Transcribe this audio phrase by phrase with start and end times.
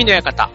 [0.00, 0.50] 匠の館。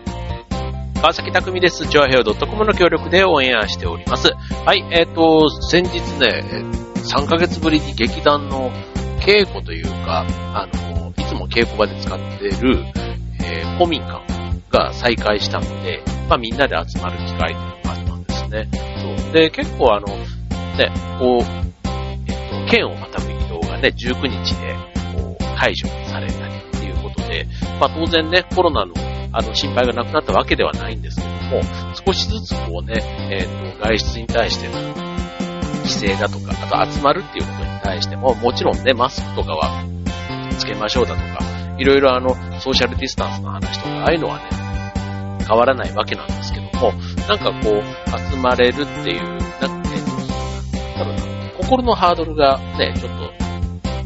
[0.96, 1.88] 川崎匠です。
[1.88, 4.32] チョアヘオ .com の協力でオンエアしております。
[4.66, 6.44] はい、えっ、ー、と、先日ね、
[6.96, 8.72] 3ヶ月ぶりに劇団の
[9.20, 12.86] 稽古というか、あの、いつも稽古場で使っている、
[13.44, 14.24] えー、公民館
[14.72, 18.70] が再開したので、まあみんなで集まる機会というのがあったんですね。
[19.22, 19.32] そう。
[19.32, 21.44] で、結構あの、ね、こう、
[22.28, 24.76] えっ、と、県をまたぐ移動がね、19日で、
[25.16, 27.46] こう、解除されたりっていうことで、
[27.80, 28.94] まあ当然ね、コロナの
[29.38, 31.62] あの、心配がなくなったわけではないんですけども、
[32.06, 34.74] 少しずつこうね、えっ、ー、と、外出に対しての
[35.80, 39.84] 規制だとか、あと集まるっていうことに対しても、もちろんね、マスクとかは
[40.58, 41.44] つけましょうだとか、
[41.78, 44.44] いろいろあの、ソーシャルディスタンスの話とか、ああいうのはね、
[45.46, 46.94] 変わらないわけなんですけども、
[47.28, 49.98] なんかこう、集まれるっていう、なんかね、
[50.98, 51.16] 多分、
[51.58, 53.12] 心のハードルがね、ちょっ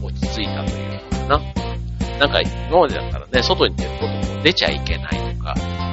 [0.01, 1.59] と落ち着いたというのかな。
[2.19, 5.28] なんか今までだったらね、外に出ることも出ちゃいけない、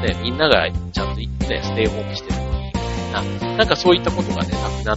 [0.02, 1.28] ね、みんながちゃんとね、
[1.62, 4.96] ステイホームしてるのに、みたいな、なんかそういったことがね、なくなっ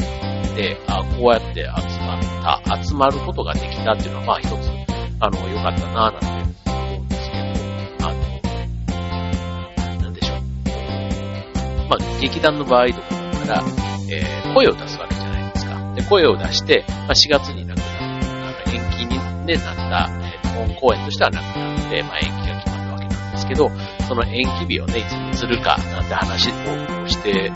[0.56, 1.69] て、あこうやって集
[2.00, 2.22] まっ
[2.66, 4.52] た、集まることができたっていうのは、まあ一つ、
[5.19, 6.25] あの、良かったなぁなんて
[6.69, 7.44] 思うんですけど、
[8.08, 10.39] あの、なんでしょう。
[11.89, 13.63] まあ、劇団の場合とかだったら、
[14.09, 15.94] えー、声を出すわけじゃないですか。
[15.95, 18.08] で、声を出して、まあ、4月になくなった、あ
[18.67, 23.69] の延期に、ね、なった、えー本公演としてはなくなって、まあ、延期が決まったわけなんですけど、
[24.09, 27.52] その延期日をね、いつにするかなんて話をしてる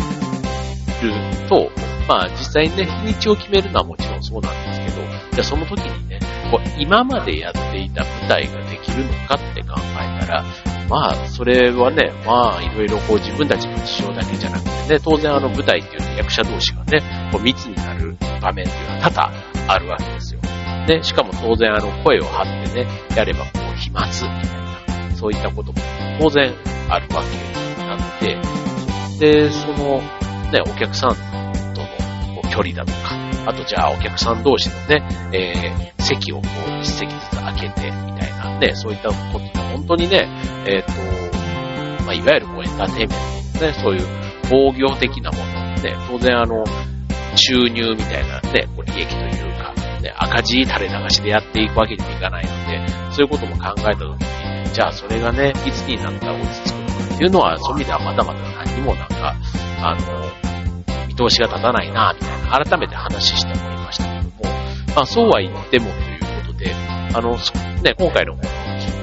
[1.50, 1.72] と、
[2.08, 6.20] まあ実際にね、日にちを決めるのはもちろんそうなんですけど、じゃあその時にね、
[6.52, 10.46] こう今までやっていた舞台ができるのかって考えたら、
[10.88, 17.02] まあ、それはね、まあ、いろいろこう自分たちの事情だけじゃなくてね、当然あの舞台っていうのは役者同士がね、
[17.32, 20.42] こう密になる場面っていうのは多々あるわけですよ。
[20.88, 24.73] ね、しかも当然あの声を張ってね、やればこう飛沫みたいな、
[25.24, 25.80] そういったことも
[26.20, 26.54] 当然
[26.90, 30.02] あるわけなので、で、その
[30.52, 31.12] ね、お客さん
[31.74, 33.16] との距離だとか、
[33.48, 36.48] あとじゃあお客さん同士のね、えー、席をこ
[36.78, 40.28] う一席ずつ開けてみたいなね、そういったことで本当にね、
[40.68, 40.86] えっ、ー、
[42.00, 44.08] と、まあ、いわゆるこうエンターテインメントね、そういう
[44.52, 45.46] 防御的なもの
[45.82, 46.66] ね、当然あの、
[47.36, 54.43] 収入みたいなね、こう利益というかね、赤字垂れ流しでやっていくわけにもいかないので、そういうことも考えたときに、
[54.74, 59.36] じゃあそれがね、いつになったら落ち着くのかっていうのは、そういう意味ではまだまだ何もなんか、
[59.84, 60.44] あの、
[61.08, 64.34] 見通しが立たないな、みたいな、改めて話して思いましたけども、
[64.96, 66.74] まあそうは言ってもということで、
[67.14, 67.38] あの、
[67.84, 68.42] ね、今回のきっ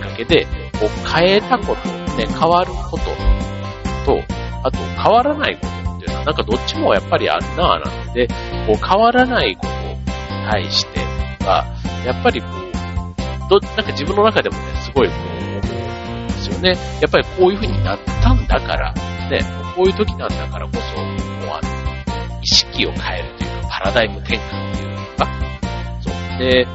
[0.00, 0.44] かけで、
[0.80, 3.04] こう変えたこと、ね、変わること
[4.04, 4.20] と、
[4.64, 8.26] あと変わらないことっていうのは、なんかどっちもやっぱりあるななんで、
[8.66, 10.98] こう変わらないことに対して
[11.44, 11.64] は、
[12.04, 12.60] やっぱりこう、
[13.50, 15.14] ど、なんか自分の中でもね、すごいこ
[16.60, 16.76] ね。
[17.00, 18.92] やっぱりこういう風になったんだから、
[19.30, 19.40] ね、
[19.76, 21.02] こういう時なんだからこそ、
[21.46, 25.28] もうあの、意識を変えるというか、パラダイム転換というか、
[26.00, 26.38] そう。
[26.38, 26.66] で、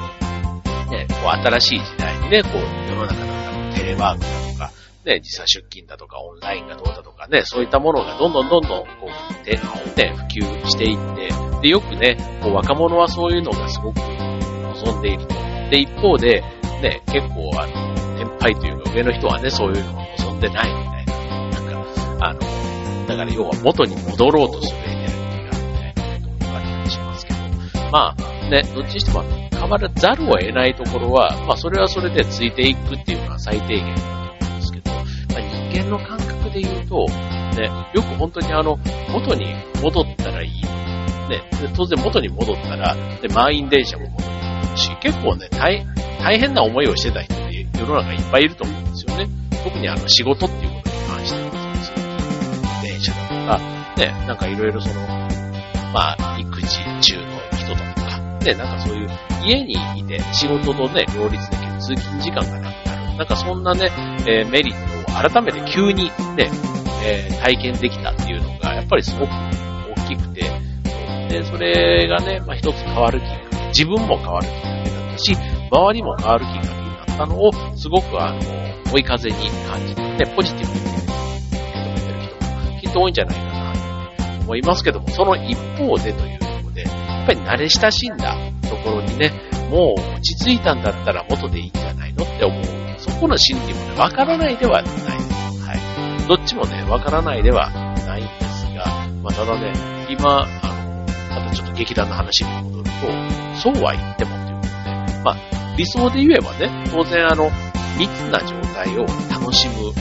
[0.91, 4.71] ね、こう新しい時代にね、こう世の中だったらテレワークだとか、
[5.05, 9.59] ね、時差出勤だとか、オンラインがどうだとかね、そういったものがどんどんどんどん、こう、で、ね、
[10.15, 11.29] 普及していって、
[11.61, 15.35] で、よくね、こう若者はそういうのがすごく望んでいると。
[15.69, 16.41] で、一方で、
[16.81, 21.61] ね、結構、あの、年配というか上の人はね、そういうのを望んでないみたいな。
[21.61, 22.39] んか、あの、
[23.07, 27.39] だから要は元に戻ろうとするエネルギーがみたいなことを言われたりしますけど、
[27.91, 35.03] まあ、ね、どっちにしても変わらざるを得ないところは、まあ、それはそれでついていくっていうのは最低限だと思うんですけど、まあ、
[35.71, 37.05] 人間の感覚で言うと、
[37.55, 38.77] ね、よく本当にあの、
[39.11, 40.49] 元に戻ったらいい。
[41.29, 41.41] ね、
[41.75, 44.23] 当然元に戻ったら、で、満員電車も戻
[44.71, 45.83] るし、結構ね、大、
[46.37, 47.44] 変な思いをしてた人
[47.77, 49.27] 世の中いっぱいいると思うんですよね。
[49.63, 52.81] 特にあの、仕事っていうことに関してはそうです。
[52.83, 53.59] 電車だとか、
[53.97, 55.01] ね、なんかいろいろその、
[55.93, 56.67] まあ、育児
[57.01, 57.23] 中の
[57.57, 59.09] 人だとか、ね、なんかそういう
[59.43, 63.17] 家にいて仕事とね、両立できる通勤時間がなくなる。
[63.17, 63.89] なんかそんなね、
[64.27, 66.49] えー、メリットを改めて急にね、
[67.03, 70.41] えー、体験できたっていうのが、やっぱりすごく大きくて、
[71.29, 75.35] で、それがね、まあ、一つ変わるきっかけ、自分も変わるきっかけだったし、
[75.71, 76.84] 周りも変わるきっかけ
[77.15, 78.39] ったのを、すごくあの、
[78.91, 79.35] 追い風に
[79.69, 88.35] 感じて、ね、ポジティブに受け止めてる人もきっと多いんじゃないかなと思いますけども、その一方でというところで、やっぱり慣れ親しんだ
[88.69, 89.31] ところにね、
[89.69, 95.61] もう落ち着いたんだったら元でいいんじゃないのって思うそこの心理もね、わからないではないです。
[95.63, 96.27] はい。
[96.27, 98.85] どっちもね、わからないではないんですが、
[99.21, 99.73] まあ、ただね、
[100.09, 101.05] 今、あの、
[101.41, 102.89] またちょっと劇団の話に戻ると、
[103.57, 105.35] そうは言ってもということで、まあ、
[105.77, 107.51] 理想で言えばね、当然あの、
[107.97, 109.91] 密な状態を楽しむ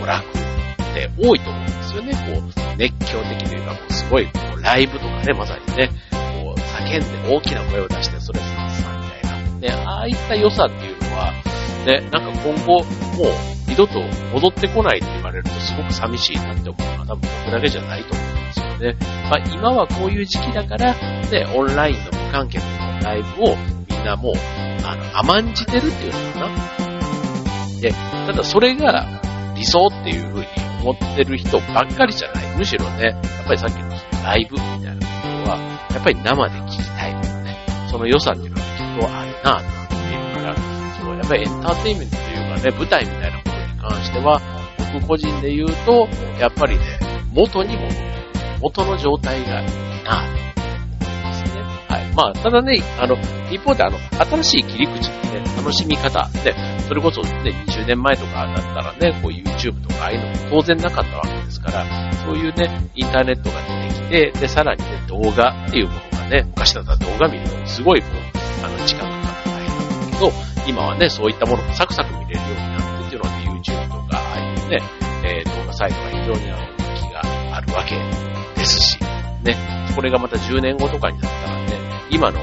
[0.00, 2.12] 娯楽って多いと思うんですよね。
[2.12, 9.76] こう、熱狂的というか、もうすごい、こう、ライブとかね、まさにね、こう、叫んで大きな声を出してストレス発散みたいな。
[9.76, 11.32] ね、ああいった良さっていうのは、
[11.86, 12.84] ね、なんか今後、もう
[13.66, 14.00] 二度と
[14.32, 18.96] 戻ってこないって言われるとすごく寂しいなって思うのは多分僕だけじゃないと思うんですよね。
[19.28, 23.56] まあ今はこういう時期だから、ね、オンラインの無観客のライブを
[24.04, 24.34] んなもう、
[24.84, 27.80] あの、甘んじてるっていうのかな。
[27.80, 27.92] で、
[28.26, 29.06] ただそれが
[29.56, 30.46] 理想っていう風に
[30.82, 32.56] 思ってる人ばっかりじゃない。
[32.56, 33.10] むしろね、や
[33.42, 33.90] っぱりさっきの
[34.22, 35.12] ライブみたいなとこ
[35.44, 35.58] とは、
[35.90, 37.56] やっぱり生で聞きたいとかね、
[37.90, 40.56] その良さっていうのはきっとあるなぁと思っているから、
[40.98, 44.40] そのやっぱりエンターテインメントというかね、舞台みたいなことに関しては、
[44.94, 46.08] 僕個人で言うと、
[46.38, 46.84] やっぱりね、
[47.32, 48.14] 元に戻る。
[48.60, 49.66] 元の状態がいい
[50.04, 50.53] なはい。
[52.14, 53.16] まあ、ただね、あの、
[53.50, 70.32] 一方であの、新しい切り口のね、楽しみ方、ね、それこそね、20年前とかだったらね、こう YouTube とかああいうのも当然なかったわけですから、そういうね、インターネットが出てきて、で、さらにね、動画っていうものがね、昔だったら動画見るのもすごいこう、あの、時間かかって大変なんだけど、
[70.68, 74.82] 今はね、そういったものもサクサク見れるようになってっていうのは、ね、YouTube とか、ああいうね、
[75.24, 76.62] えー、動画サイトが非常にあの
[76.96, 77.22] 人気が
[77.56, 77.96] あるわけ
[78.60, 78.98] ですし、
[79.42, 79.56] ね、
[79.94, 81.63] これがまた10年後とかになったら、
[82.10, 82.38] 今の、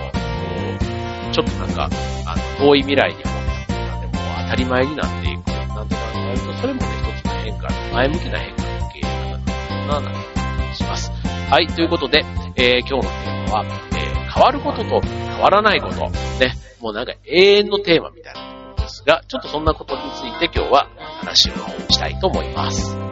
[1.31, 1.89] ちょっとなんか、
[2.25, 9.53] あの、遠い未来に思ったことがね、もう当たり前になっていく、なんて考えると、それもね、一つの変化、前向きな変化の受け入れ方なのか
[9.87, 10.29] な、なんて
[10.65, 11.11] 気がします。
[11.49, 12.23] はい、ということで、
[12.55, 18.41] えー、今日のテーマは、えー、変わることと変わらないこと、ね、もうなんか永遠のテーマみたいな
[18.75, 20.87] ころですが、ちょっとそんなことについて今日は
[21.19, 21.53] 話を
[21.89, 23.10] したいと思います。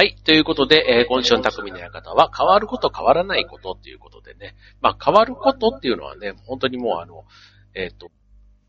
[0.00, 0.16] はい。
[0.24, 4.56] ということで、えー、今週の匠の館は、変わること変わらないことっていうことでね。
[4.80, 7.24] まあ、変わることっていうのはね、本当にもうあの、
[7.74, 8.10] えっ、ー、と、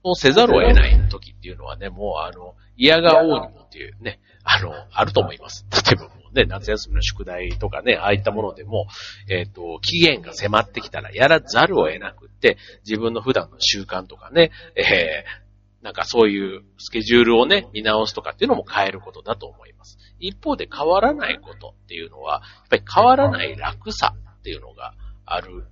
[0.03, 5.65] そうせざるを得ない時っていうのはね、もうあの、嫌が王にもっていうね、あの、あると思います。
[5.71, 8.87] 例えばもうね、夏休みの宿題とかね、ああいったものでも、
[9.29, 15.40] えっ、ー、と、期限が迫ってきたらやらざるを得なくって、自分の普段の習慣とかね、えー、
[15.81, 19.97] なんかそういうスケジュールをね、見直すとかっていうのも変えることだと思います。
[20.19, 24.93] 一方で変わらないことっていうのは、やっぱり変わらない楽さっていうのが
[25.25, 25.65] ある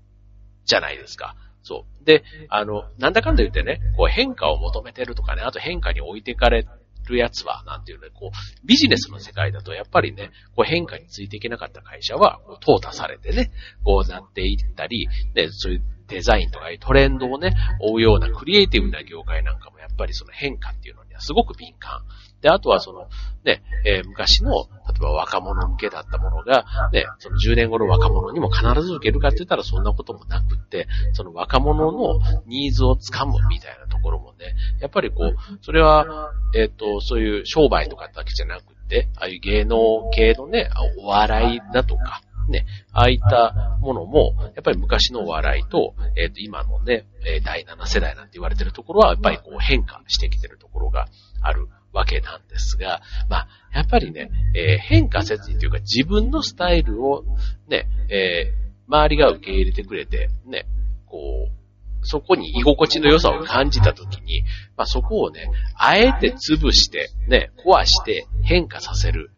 [0.65, 1.35] じゃないですか。
[1.61, 2.05] そう。
[2.05, 6.65] で、あの、なんだかんだ言ってね、こう変化を求めてるとかね、あと変化に置いてかれ
[7.09, 13.51] るやつは、なんていうね、こう、ビジネスの世界だとやっぱりね、こう変化についていけなかった会社は、こう、淘汰されてね、
[13.83, 22.03] こうなっていったり、ね、そういうデザインとかいうトレンドをね、追うようなクリエイティブな業界なんかもやっぱりその変化っていうのにはすごく敏感。
[22.41, 23.07] で、あとはその、
[23.43, 24.67] ね、えー、昔の、
[24.99, 39.77] ば若者向けだったものが、ね、その10年後の若者にも必ず受けるかって言ったらそんなこともなくって、その若者のニーズをつかむみたいなところもね、やっぱりこう、それは、えっ、ー、と、そういう商売とかだけじゃなくて、ああいう芸能
[40.13, 40.69] 系のね、
[40.99, 47.05] お笑いだとか、ね、ああいったものも、やっぱり昔の笑いと、えっ、ー、と、今のね、
[47.45, 51.07] 第7世代なんて言われてるところは、やっぱりこう変化してきてるところが
[51.41, 57.23] あるわけなんですが、まあ、やっぱりね、えー、変化せずにというか自分のスタイルを
[57.67, 60.65] ね、えー、周りが受け入れてくれて、ね、
[61.05, 61.59] こう、
[62.01, 64.43] そこに居心地の良さを感じたときに、
[64.77, 69.31] まあそこをね、あえて潰して、ね、壊して変化させる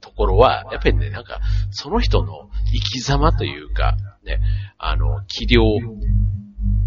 [0.00, 1.40] ところは、やっぱりね、なんか、
[1.70, 4.40] その人の生き様というか、ね、
[4.78, 5.62] あの、器量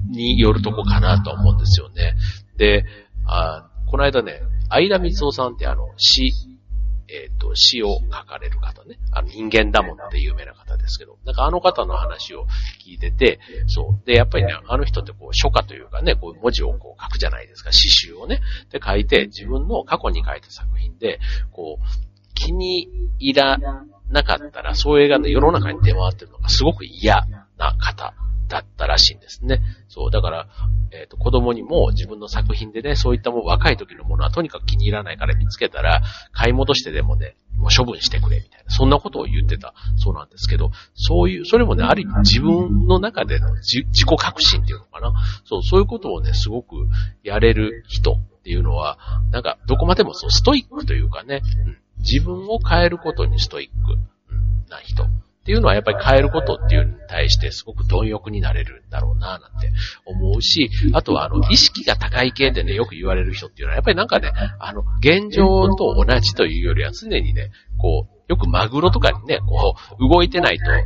[0.09, 2.15] によるとこかなと思うんですよね。
[2.57, 2.83] で、
[3.25, 6.31] あこの間ね、相田光夫さんってあの、詩、
[7.09, 8.97] えっ、ー、と、詩を書かれる方ね。
[9.11, 12.45] あの、人間だもんって有名な方ですけど、なんかあの方の話を
[12.87, 14.05] 聞いてて、そう。
[14.07, 18.39] で、やっぱりね、あの人ってこう、書家というかね、こう、文字をこう書くじゃないですか、詩集をね。
[18.71, 21.19] で、書いて、自分の過去に書いた作品で、
[21.51, 22.87] こう、気に
[23.19, 23.57] 入ら
[24.09, 27.25] なかったら、そういう映画の世の中に出回ってるのがすごく嫌
[27.57, 28.13] な方
[28.51, 29.61] だったらしいんですね。
[29.87, 30.47] そう、だから、
[30.91, 36.01] えっ、ー、と、子供にも自分の作品でね、そういったもう若い時のものはとにかく気に入らないから見つけたら、
[36.33, 38.69] 買い戻してでもね、もう処分してくれ、みたいな。
[38.69, 45.13] そんなことを言ってたそうなんですけど、そういう、それもね、ある意味自分の中での自己革新っていうのかな。
[45.45, 46.75] そう、そういうことをね、すごく
[47.23, 48.97] やれる人っていうのは、
[49.31, 55.05] なんか、どこまでもそう、ストイックというかね、うん、自分を変えることにストイック、うん、な人。
[55.41, 59.71] っていうのはやっぱり変えることっていうのに対してすごく貪欲になれるんだろうななんて
[60.05, 70.83] 思うし、あとはあの、意識が高い系でね、よく言われる人っていうのはやっぱりなんかね、あの、現状と同じというよりは常にね、こう、よくマグロとかにね、こう、動いてないとね、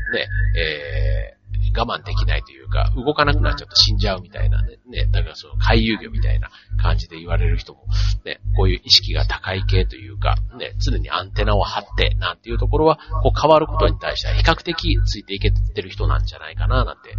[0.57, 1.34] えー、
[1.77, 6.49] 我慢できないというか、動かなくなっちゃうと死んじゃうみたいなね、ね、だからその回遊魚みたいな
[6.81, 7.85] 感じで言われる人も、
[8.23, 17.15] ね、こういう意識が高い系というか、ね、常にアンテナを張ってなんていうところは、こう変わることに対しては比較的ついていけてる人なんじゃないかななんて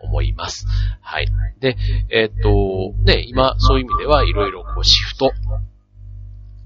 [0.00, 0.66] 思います。
[1.00, 1.28] はい。
[1.60, 1.76] で、
[2.10, 5.32] えー、っと、ね、今そういう意味ではいろいろこうシフト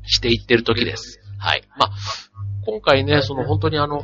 [0.05, 1.21] していってる時です。
[1.39, 1.65] はい。
[1.77, 1.91] まあ、
[2.67, 4.03] 今回ね、その本当にあの、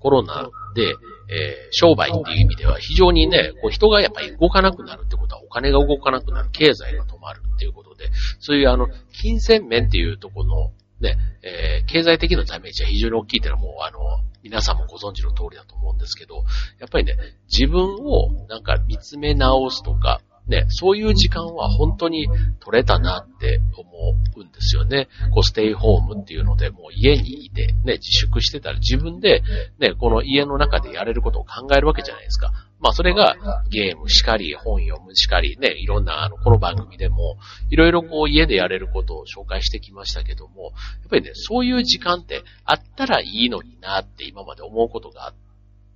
[0.00, 0.96] コロナで、
[1.32, 13.98] えー、商売っていう意味では非常にね、こう人がやっぱり動かなくなるってことはお金が動かなくなる、経済が止まるっていうことで、そういうあの、金銭面っていうところのね、えー、経済的なダメージは非常に大きいっていうのはもうあの、
[14.42, 16.44] 皆さんもご存知の通りだと思うんですけど、
[16.78, 17.16] やっぱりね、
[17.50, 22.26] 自分をなんか見つめ直すとか、ね、そういう時間は本当に
[22.60, 23.88] 取れたなって思
[24.36, 25.08] うんですよね。
[25.32, 29.42] こう、ステイホームっていうので、もう家にいて、ね、自粛してたら自分で、
[29.78, 32.52] ね、この家の中でやれることを考えるわけじゃないですか。
[32.80, 33.36] まあ、それが
[33.70, 37.36] ゲームしかり、本読むしかり、ね、いろんな、あの、この番組でも、
[37.70, 40.72] いろいろこう、家でやれることを紹介してきましたけども、やっ
[41.08, 45.41] ぱりね、そういう時間ってあったらいいのになって今まで思うことがあって、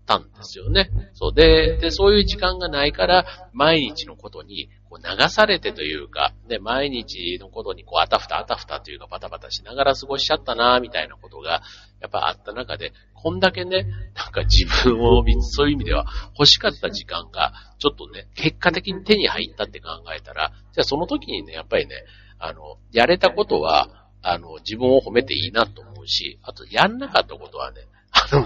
[0.06, 0.90] たんですよね。
[1.14, 11.62] そうで、で、そういう時間がないから、毎日のことにこう流されてというか、ね、毎日のことにこう、あたふたあたふたというか、バタバタしながら過ごしちゃったな、みたいなことが、
[12.00, 13.84] やっぱあった中で、こんだけね、
[14.14, 16.06] なんか自分を、そういう意味では
[16.38, 22.04] 欲しかった時間が、ちょっとね、結果的に手に入ったって考えたら、じゃあその時にね、やっぱりね、
[22.38, 27.82] あの、やれたことは、あの、自分を褒めていいなと思うし、あと、やんなかったことはね、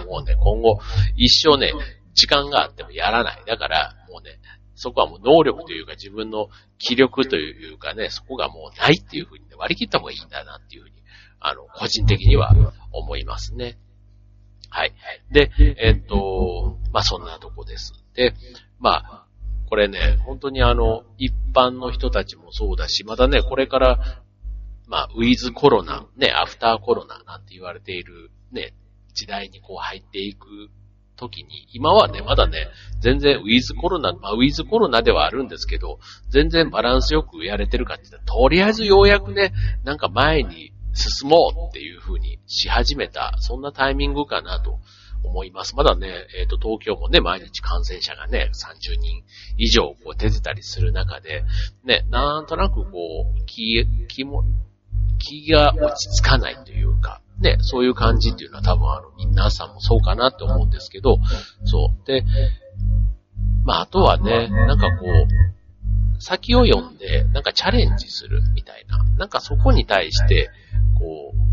[0.07, 0.81] もうね、今後、
[1.17, 1.73] 一生ね、
[2.15, 3.43] 時間があってもやらない。
[3.47, 4.39] だから、もうね、
[4.75, 10.95] そこはもう能力というか自分の気力というかね、そこがもうないっていうふうに、ね、割り切った方がいいんだなっていうふうに、
[11.39, 12.55] あの、個人的には
[12.93, 13.79] 思いますね。
[14.71, 14.93] はい。
[15.31, 17.93] で、えっと、まあ、そんなとこです。
[18.15, 18.35] で、
[18.79, 19.27] まあ、
[19.69, 24.23] これね、本当にあの、一般の人たちもそうだし、まだね、これから、
[24.87, 28.75] まあ、ウィズコロナ、ね、アフターコロナなんて言われている、ね、
[29.15, 30.71] 時代にこう入っていく
[31.17, 32.69] 時に、今はね、まだね、
[33.01, 35.99] 全然ウィズコロナ、まあウィズコロナではあるんですけど、
[36.31, 39.53] 全然バランスよくやれてるかって言ったら、とりあえずようやくね、
[39.85, 44.79] なんか前に進もうっていう風にし始めた、そんなタイミングかなと
[45.23, 45.77] 思います。
[45.77, 49.23] まだね、えっ、ー、と、東京もね、毎日感染者がね、30人
[49.59, 51.45] 以上こう出てたりする中で、
[51.85, 54.45] ね、なんとなくこう、気、気も、
[55.19, 61.19] 気が落ち着かないというか、ね、そういう感じっていうのは多分あの、皆さんもそうかなって思うんですけど、
[61.65, 62.07] そう。
[62.07, 62.25] で、
[63.65, 69.03] まあ、あとはね、なんかこう、先を読んで、なんかチャレンジするみたいな。
[69.17, 70.51] なんかそこに対して、
[70.99, 71.51] こう、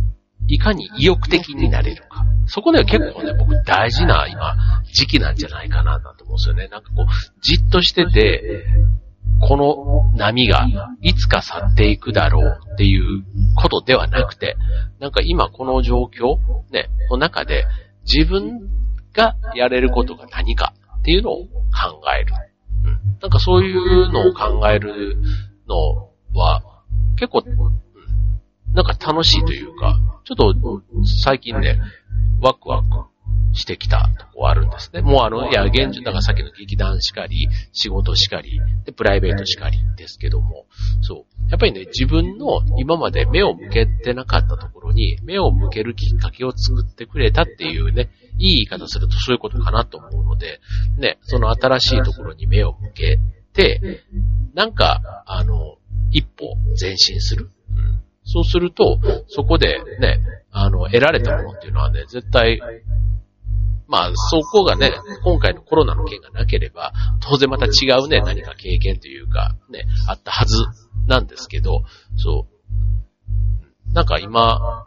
[0.50, 2.26] いかに意欲的になれるか。
[2.48, 4.56] そこでは結構ね、僕大事な今、
[4.94, 6.68] 時期なんじゃないかなと思うんですよね。
[6.68, 8.66] なんかこう、じっとしてて、
[9.40, 10.68] この波が
[11.02, 13.24] いつか去っていくだろうっていう
[13.56, 14.58] ことではなくて、
[15.00, 16.38] なんか今この状況、
[16.72, 17.66] ね、の中で
[18.04, 18.70] 自分
[19.14, 21.50] がやれることが何かっていうのを考
[22.20, 22.34] える。
[22.86, 23.18] うん。
[23.22, 25.18] なんかそういうのを考える
[25.68, 26.62] のは
[27.18, 30.56] 結構、うん、なんか楽しいというか、ちょっと
[31.24, 31.80] 最近ね、
[32.42, 32.88] ワクワク
[33.58, 35.02] してきたとこあるんですね。
[35.02, 40.66] もうあの、いや、現状、だからさっきの劇団しかり、仕事しかり、で、プライベートしかりですけども、
[41.02, 41.52] そう。
[41.52, 48.10] やっぱりね、自分の今まで目を向けてなかったところに、目を向けるきっかけを作ってくれたっていうね、
[48.40, 50.60] いい言い方するとそういうことかなと思うので、
[50.98, 53.20] ね、その新しいところに目を向け
[53.54, 54.04] て、
[54.54, 55.78] なんか、あの、
[56.12, 57.50] 一歩前進する。
[58.24, 59.00] そうすると、
[59.30, 60.20] そこでね、
[60.52, 62.60] あの、得られたものっていうのはね、絶対
[63.88, 64.92] まあ、そこがね、
[65.24, 70.66] 今回のコロナの件がなければ、当然また違うね、何か経験というか、ね、あったはず
[71.08, 71.84] なんですけど、
[72.18, 72.48] そ
[73.90, 73.94] う。
[73.94, 74.86] なんか今、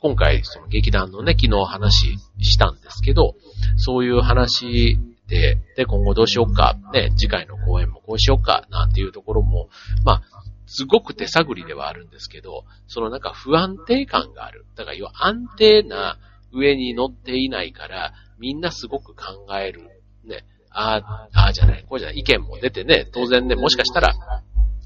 [0.00, 3.36] 今回、その劇団のね、昨日話したんですけど、
[3.76, 4.98] そういう話
[5.28, 9.70] で、で、今後どうしようか、ね、次回の公演もこうしようか、なんていうところも、
[10.04, 10.22] まあ、
[10.66, 14.66] すごく手探りではあるんですけど、そのなんか不安定感がある。
[14.76, 16.18] だから要は安定な
[16.52, 19.82] 上に乗っていないから、みんなすごく考える。
[20.24, 20.44] ね。
[20.70, 24.14] ああ、ああじゃない、こうじゃない、意見も出てね、当然ね、もしかしたら、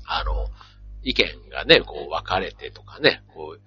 [0.06, 0.48] あの、
[1.02, 3.60] 意見がね、こう分かれてとかね、こう、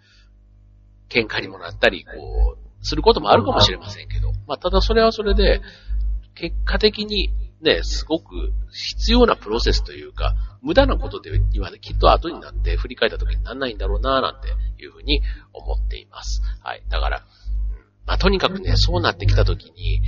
[1.10, 5.62] 喧嘩にもなったり、こう、することもあるかもしれませんけど、まあ、ただそれはそれで、
[6.36, 7.30] 結果的に
[7.62, 14.50] ね、すごく必要なプロセスというか、無駄なことでにはきっと後になって振り返った時にならないんだろうななんて
[14.82, 15.22] いうふうに
[15.54, 16.42] 思っています。
[16.62, 16.84] はい。
[16.90, 17.26] だから、
[18.06, 20.02] まあ、とにかくね、そうなってきた時に、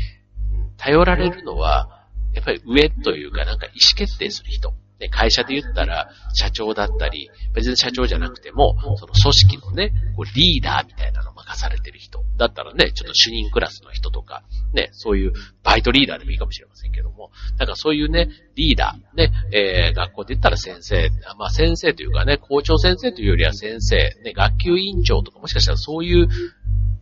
[0.77, 4.73] 頼られるのは、やっぱり上というかなんか意思決定する人。
[4.99, 12.23] ね、会社で言ったら、社長だったり、別に社長じゃなくても、その組織のね、こうリーダーみたいなの任されてる人。
[12.37, 15.33] だったらね、ちょっと主任クラスの人とか、ね、そういう
[15.63, 26.27] バイトリーダーでもいいかもしれませんけども、なんかそういうね、リーダー、ね、えー、学校で言ったら先生、まあ先生というかね、校長先生というよりは先生、ね、学級委員長とかもしかしたらそういう、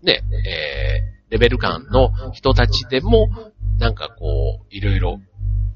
[0.04, 3.30] ね、えー、レベル間の人たちでも、
[3.80, 5.20] なんかこう、いろいろ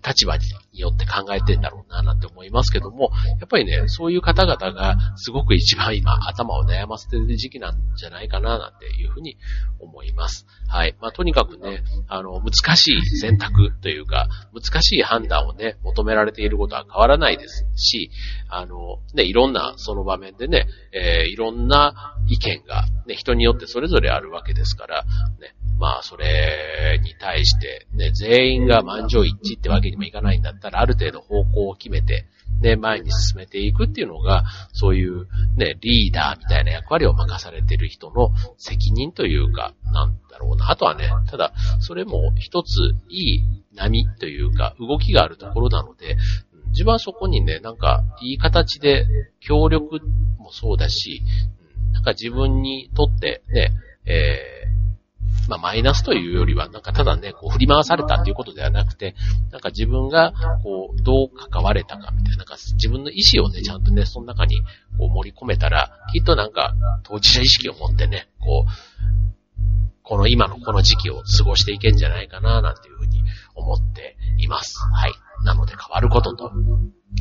[0.05, 9.38] 立場にによって考えてんだろうな、なんて思いますけども、やっぱりね、そういう方々がすごく一番今頭を悩ませてる時期なんじゃないかな、なんていうふうに
[9.79, 10.46] 思います。
[10.67, 10.96] はい。
[11.01, 18.12] まあ、とにかくね、あの、難しい選択というか、難しい判断をね、求められていることは変わらないですし、
[18.50, 25.03] あの、ね、いろんなその場面でね、えー、いろんな意見が、ね、人によってそれぞれあるわけですから、
[25.39, 32.26] ね、まあ、それに対して、ね、全員が満場一致ってわけにもいかないんだった、ある程度方向を決めて、
[32.62, 34.44] ね、前に進めていくっていうのが、
[34.74, 40.70] そういう、ね、リーダーみたいな役割を任されてる人の責任というか、なんだろうな。
[40.70, 43.44] あとはね、ただ、それも一ついい
[43.76, 46.18] 波というか、動きがあるところなので、
[46.70, 49.06] 自分はそこにね、なんか、いい形で
[49.40, 50.02] 協力
[50.38, 51.22] もそうだし、
[51.94, 53.72] なんか自分にとってね、
[54.06, 54.55] えー
[55.48, 59.16] まあ、マイナスというよりは、なんかただね、こう振り回されたっていうことではなくて、
[59.52, 60.34] なんか自分が、
[60.64, 64.62] こう、どう関われたかみたいな、なんか自分の意思をね、ちゃんとね、その中に、
[64.98, 66.74] こう盛り込めたら、きっとなんか、
[67.04, 68.96] 当事者意識を持ってね、こう、
[70.04, 73.24] この今のこの時期を過ごしていけんじゃないかな、なんていうふうに
[73.55, 74.79] 思っています。
[74.79, 75.14] はい。
[75.44, 76.51] なので変わることと、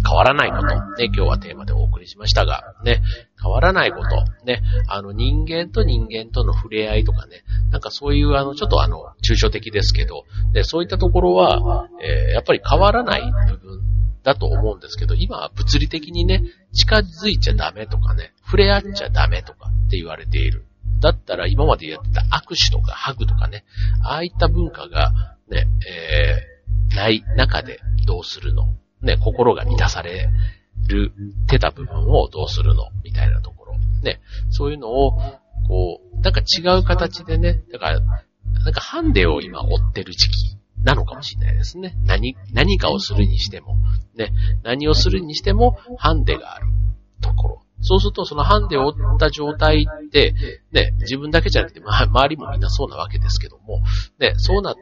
[0.07, 3.03] 変わらないこと、ね、今日はテーマでお送りしましたが、ね、
[3.45, 13.83] 変わらないこと、ね、あの人間と人間との触れ合いとかね、なんかそういうあの、ちょっとあの、抽象的ですけど、ね、そういったところは、えー、やっぱり変わらない部分
[14.23, 20.65] だと思うんですけど、今は物理的にね、近づいちゃダメとかね、触れ合っちゃダメとかって言われている。
[21.01, 23.65] だったら今までやってた握手とかハグとかね、
[24.03, 28.75] ああいった文化がね、えー、ない中でどうするの。
[29.03, 30.31] ね、心が満たされ
[30.89, 31.13] る、
[31.47, 32.85] てた部分をどうするの？
[33.03, 33.75] みたいなところ。
[34.03, 34.21] ね、
[34.51, 35.19] そういうのを、
[35.67, 41.97] こう、なんか違う形でね、だから、なんかハンデを今追ってる時期なのかもしれないですね。
[42.05, 43.77] 何、何かをするにしても、
[44.15, 46.67] ね、何をするにしてもハンデがある
[47.21, 47.61] ところ。
[47.81, 50.35] そうすると、そのハンデを負った状態って、
[50.73, 53.83] ね、自分だけじゃなくて、ま、周りもみんなそうなわけですけども、
[54.19, 54.75] ね、そうなっ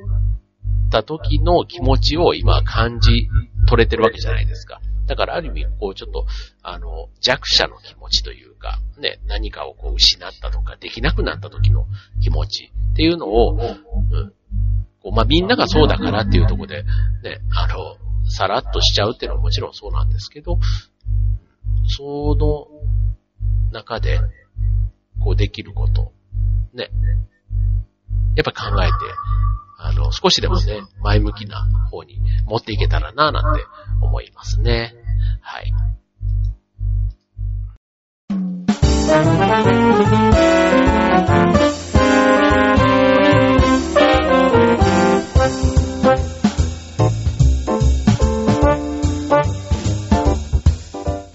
[0.90, 3.28] た時の気持ちを今感じ
[3.68, 4.80] 取れてるわけじゃないですか。
[5.06, 6.26] だからある意味、こうちょっと、
[6.62, 11.86] あの、弱者の気持ちというか、ね、何かをこう失ったとか、できなくなった時の
[12.22, 13.58] 気持ちっていうのを、うん、
[15.02, 16.84] こうまあ、みんながそうだからっていうとこで、
[17.22, 17.96] ね、あの、
[18.30, 20.58] さらっとしちゃうっていうのはもちろんそうなんですけど、
[21.86, 22.68] その
[23.72, 24.20] 中で、
[25.22, 26.12] こうできること、
[26.74, 26.90] ね、
[28.36, 28.92] やっぱ考えて、
[29.84, 33.64] あの、少しでもね、前向きな方に持っていけたらな、なんて
[34.00, 34.94] 思いますね。
[35.40, 35.72] はい。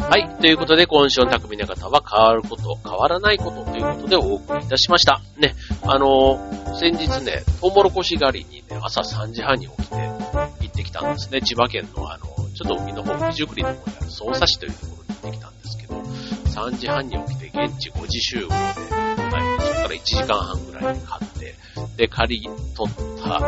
[0.09, 0.37] はい。
[0.39, 5.21] ということで、今週の匠の方は変わること、変わらないことということでお送りいたしました。
[5.37, 5.53] ね。
[5.83, 11.41] あの先日ね、トウモロコシ狩りにね、朝3時半に起きて行ってきたんですね。
[11.41, 21.55] 千葉県のあの、ちょっと海の方、九十九里の方にある匝瑳市というところに行ってきたんですけど、3時半に起きて現地5時集合で、はい、それから1時間半ぐらいで買って、
[21.97, 23.39] で、仮取った、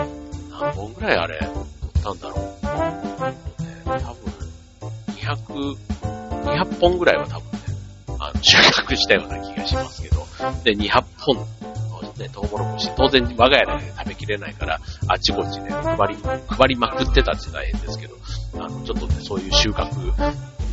[0.50, 1.52] 何本ぐらいあれ、取
[2.00, 2.70] ったんだろう。
[3.26, 3.36] ね、
[3.86, 4.34] 多分、
[5.14, 5.78] 200、
[6.46, 7.60] 200本ぐらいは多分ね、
[8.20, 10.26] あの、収穫したような気がしますけど、
[10.64, 11.59] で、200本
[12.20, 16.16] ね、トウモロコシ、当然我が家で、食べきれないから、あちこちね、配り、
[16.48, 18.16] 配りまくってたって言ったら変ですけど、
[18.56, 19.88] あの、ちょっとね、そういう収穫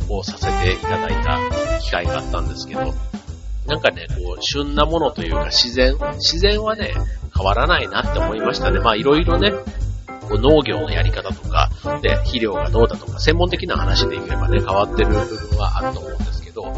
[0.09, 2.93] をさせていただいた機会があったんですけど、
[3.65, 6.93] なんかね、こう、旬なものというか自然、自然はね、
[7.35, 8.79] 変わらないなって思いましたね。
[8.79, 9.51] まあいろいろね、
[10.27, 11.69] こう農業のやり方とか、
[12.01, 15.15] で、肥料がどうだとか、専門的な話で言えばね、変わってる部
[15.49, 16.73] 分はあると思うんですけど、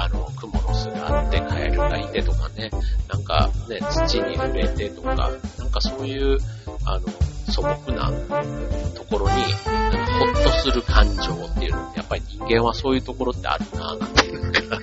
[0.00, 2.70] あの、クモの巣があって、カエルがいてとかね、
[3.08, 6.38] なんかね、土に触れてとか、なんかそういう、
[6.84, 7.06] あの、
[7.50, 8.12] 素朴な
[8.94, 14.78] ところに、なんかほっとする感情っていうのって、やっぱり人間はそういうところってあるなぁなんていうか、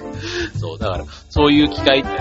[0.60, 2.18] そう、だから、そういう機会ってね、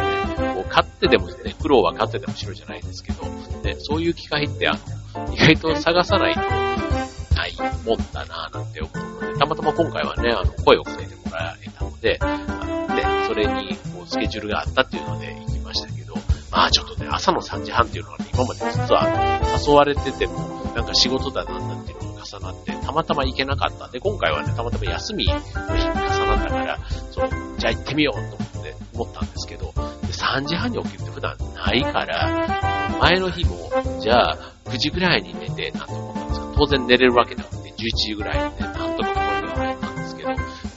[0.55, 3.25] こう、勝ってでもね、苦労は勝ってでも白じゃないですけど、
[3.65, 4.79] ね、そういう機会って、あ
[5.17, 6.41] の、意外と探さないと、
[7.35, 11.69] ないもんだなぁなんて思うので、たまたま今回はね、あの、声をかけてもらえ
[12.19, 16.15] たので、それに、こう、スケジュールがあったっていうので行きましたけど、
[16.51, 26.79] まあちょっとね、朝の3時半っていうのはね、今まで実は誘われてても、なんか仕事だなんだっていうのが重なって、たまたま行けなかったんで、今回はね、たまたま休みの日に重なったから、
[27.11, 32.49] そう、じゃあ行ってみようと思って思ったんですけど、で3時半に起きるって普段ないから、
[33.01, 40.29] 前の日も、じゃあ9時ぐらいに寝て、なんて思ったんですけど、当然寝れるわけなくて、11時ぐらいにね、なんとか心が入ったんですけど、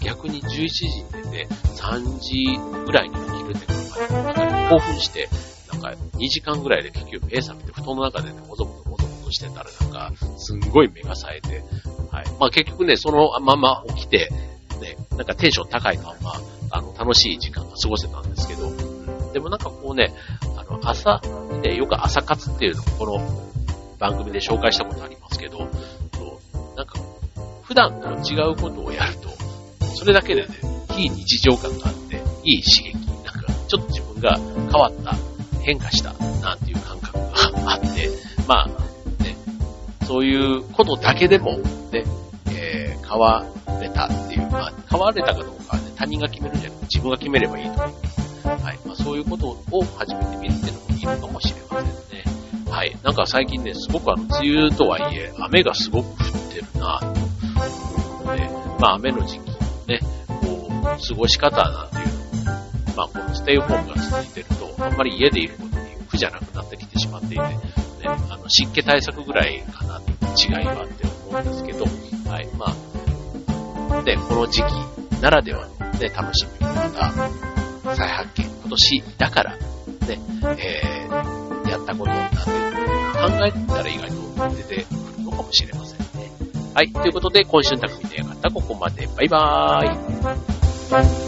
[0.01, 1.05] 逆に11時に
[1.37, 5.29] 寝て、3時ぐらいに起きるっていうのが、興奮して、
[5.71, 11.63] なんか2時間ぐらいで結局目覚めて布団の中でね、もぞもぞもぞもぞしてたらなんか、すんごい目が冴えて、
[12.11, 12.25] はい。
[12.39, 14.29] まあ結局ね、そのまま起きて、
[14.81, 16.33] ね、なんかテンション高いまま、
[16.71, 18.71] あの、楽しい時間が過ごせたんですけど、
[19.33, 20.13] でもなんかこうね、
[20.57, 21.21] あの、朝、
[21.61, 23.19] ね、よく朝活っていうのをこの
[23.99, 25.59] 番組で紹介したことありますけど、
[26.75, 26.99] なんか、
[27.63, 29.29] 普段と違うことをやると、
[29.95, 35.15] それだけでね、非日常感があって、いい刺激、なんか、ちょっと自分が変わった
[35.61, 38.09] 変化したなんていう感覚があって、
[38.47, 38.67] まあ、
[39.23, 39.37] ね、
[40.05, 41.57] そういうことだけでも、
[41.91, 42.03] ね、
[42.47, 43.45] えー、変わ
[43.79, 48.17] れたっていう、まあ、変われたかどうかはね、他人が決めるんじゃなくて自分が決めればいいと思う。
[48.63, 48.79] はい。
[48.85, 52.23] まあ、そういうことを初めて見るっていうのもいいのかもしれませんね。
[52.69, 52.97] はい。
[53.03, 59.56] なんか最近ね、すごくあの、梅雨とはいえ、雨がすごく降ってるなと思うので、まあ、雨の時期、
[60.83, 62.17] 過ごし方なんていう
[62.97, 67.59] まあ、このステイホームが続いてると、あんまり家でいることに苦じゃなくなってきてしまっていて、ね、
[68.03, 71.85] あの、湿気対策ぐらいかなって、違いはあって思うんですけど、
[72.31, 72.65] はい、ま
[73.99, 79.59] あ、で、この時期ならではのね、楽しみ方、再発見、今年だから、ね、
[80.57, 82.45] えー、やったことなんて考
[83.45, 86.31] えたら意外と出てくるのかもしれませんね。
[86.73, 89.07] はい、ということで、今週の匠の館ここまで。
[89.15, 90.56] バイバーイ。
[90.89, 91.26] Bye.